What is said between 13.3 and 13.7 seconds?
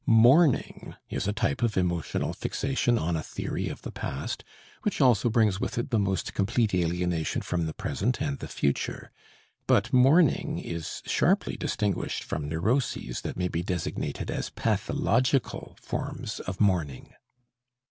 may be